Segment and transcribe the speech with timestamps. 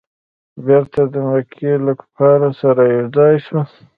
[0.65, 3.59] بیرته د مکې له کفارو سره یو ځای سو.